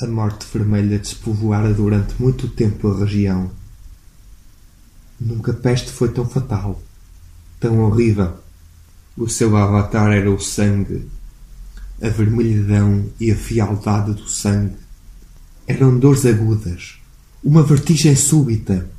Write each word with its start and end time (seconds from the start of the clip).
A 0.00 0.08
morte 0.08 0.44
vermelha 0.52 0.98
despovoara 0.98 1.72
durante 1.72 2.20
muito 2.20 2.48
tempo 2.48 2.88
a 2.88 2.98
região. 2.98 3.48
Nunca 5.20 5.52
peste 5.52 5.88
foi 5.92 6.08
tão 6.08 6.28
fatal, 6.28 6.82
tão 7.60 7.78
horrível. 7.78 8.32
O 9.16 9.28
seu 9.28 9.56
avatar 9.56 10.10
era 10.10 10.28
o 10.28 10.40
sangue, 10.40 11.08
a 12.02 12.08
vermelhidão 12.08 13.08
e 13.20 13.30
a 13.30 13.36
fialdade 13.36 14.14
do 14.14 14.28
sangue. 14.28 14.74
Eram 15.64 15.96
dores 15.96 16.26
agudas, 16.26 16.96
uma 17.44 17.62
vertigem 17.62 18.16
súbita 18.16 18.90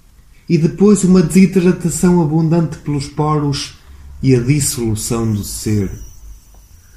e 0.48 0.58
depois 0.58 1.04
uma 1.04 1.22
desidratação 1.22 2.22
abundante 2.22 2.78
pelos 2.78 3.08
poros 3.08 3.80
e 4.24 4.34
a 4.34 4.40
dissolução 4.40 5.30
do 5.30 5.44
ser. 5.44 5.92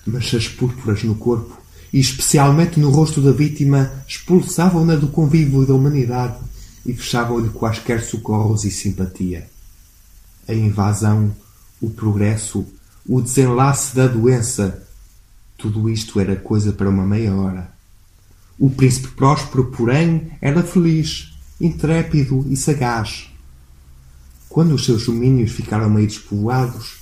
Manchas 0.07 0.47
púrpuras 0.47 1.03
no 1.03 1.17
corpo 1.17 1.58
e 1.93 1.99
especialmente 1.99 2.79
no 2.79 2.91
rosto 2.91 3.21
da 3.21 3.33
vítima, 3.33 3.91
expulsavam-na 4.07 4.95
do 4.95 5.09
convívio 5.09 5.67
da 5.67 5.75
humanidade 5.75 6.39
e 6.85 6.93
fechavam-lhe 6.93 7.49
quaisquer 7.51 8.03
socorros 8.03 8.65
e 8.65 8.71
simpatia. 8.71 9.49
A 10.47 10.53
invasão, 10.53 11.35
o 11.81 11.91
progresso, 11.91 12.67
o 13.07 13.21
desenlace 13.21 13.95
da 13.95 14.07
doença, 14.07 14.83
tudo 15.57 15.89
isto 15.89 16.21
era 16.21 16.37
coisa 16.37 16.73
para 16.73 16.89
uma 16.89 17.07
meia 17.07 17.35
hora. 17.35 17.71
O 18.59 18.69
príncipe 18.69 19.09
próspero, 19.09 19.67
porém, 19.67 20.33
era 20.41 20.63
feliz, 20.63 21.33
intrépido 21.61 22.45
e 22.49 22.57
sagaz. 22.57 23.31
Quando 24.49 24.75
os 24.75 24.85
seus 24.85 25.07
domínios 25.07 25.53
ficaram 25.53 25.89
meio 25.89 26.07
despovoados, 26.07 26.99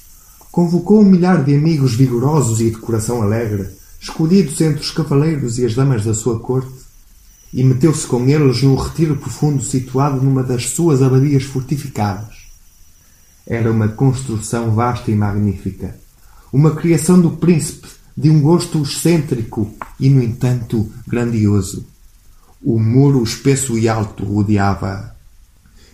convocou 0.50 1.00
um 1.00 1.04
milhar 1.04 1.44
de 1.44 1.54
amigos 1.54 1.94
vigorosos 1.94 2.60
e 2.60 2.70
de 2.70 2.76
coração 2.76 3.22
alegre 3.22 3.68
escolhidos 4.06 4.60
entre 4.60 4.80
os 4.80 4.90
cavaleiros 4.92 5.58
e 5.58 5.66
as 5.66 5.74
damas 5.74 6.04
da 6.04 6.14
sua 6.14 6.38
corte, 6.38 6.86
e 7.52 7.62
meteu-se 7.62 8.06
com 8.06 8.26
eles 8.28 8.62
num 8.62 8.76
retiro 8.76 9.16
profundo 9.16 9.62
situado 9.64 10.22
numa 10.22 10.42
das 10.42 10.70
suas 10.70 11.02
abadias 11.02 11.42
fortificadas. 11.42 12.46
Era 13.46 13.70
uma 13.70 13.88
construção 13.88 14.70
vasta 14.72 15.10
e 15.10 15.14
magnífica, 15.14 15.96
uma 16.52 16.74
criação 16.74 17.20
do 17.20 17.30
príncipe 17.30 17.88
de 18.16 18.30
um 18.30 18.40
gosto 18.40 18.82
excêntrico 18.82 19.74
e, 19.98 20.08
no 20.08 20.22
entanto, 20.22 20.90
grandioso. 21.06 21.84
O 22.62 22.78
muro 22.78 23.22
espesso 23.22 23.78
e 23.78 23.88
alto 23.88 24.24
rodeava. 24.24 25.14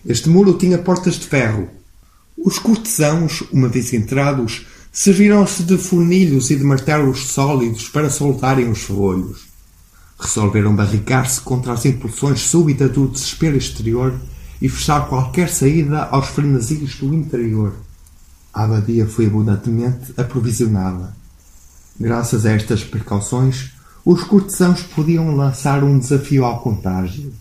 Este 0.05 0.29
muro 0.29 0.55
tinha 0.55 0.79
portas 0.79 1.14
de 1.14 1.27
ferro. 1.27 1.69
Os 2.36 2.58
cortesãos, 2.58 3.42
uma 3.53 3.69
vez 3.69 3.92
entrados, 3.92 4.67
Serviram-se 4.95 5.62
de 5.62 5.79
funilhos 5.79 6.51
e 6.51 6.57
de 6.57 6.62
martelos 6.62 7.29
sólidos 7.29 7.89
para 7.89 8.11
soltarem 8.11 8.71
os 8.71 8.83
ferrolhos. 8.83 9.47
Resolveram 10.21 10.77
barricar-se 10.77 11.41
contra 11.41 11.73
as 11.73 11.87
impulsões 11.87 12.41
súbitas 12.41 12.93
do 12.93 13.09
desespero 13.09 13.57
exterior 13.57 14.15
e 14.61 14.69
fechar 14.69 15.09
qualquer 15.09 15.48
saída 15.48 16.03
aos 16.05 16.27
frenesios 16.27 16.97
do 16.97 17.15
interior. 17.15 17.75
A 18.53 18.65
abadia 18.65 19.07
foi 19.07 19.27
abundantemente 19.27 20.13
aprovisionada. 20.15 21.17
Graças 21.98 22.45
a 22.45 22.53
estas 22.53 22.85
precauções, 22.85 23.70
os 24.05 24.23
cortesãos 24.23 24.83
podiam 24.83 25.35
lançar 25.35 25.83
um 25.83 25.98
desafio 25.98 26.45
ao 26.45 26.61
contágio. 26.61 27.33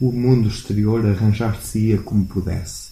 O 0.00 0.10
mundo 0.10 0.48
exterior 0.48 1.06
arranjar-se-ia 1.06 1.98
como 1.98 2.26
pudesse. 2.26 2.91